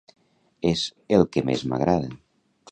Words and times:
És 0.69 0.85
el 1.19 1.27
que 1.37 1.45
més 1.53 1.63
m'agrada. 1.73 2.13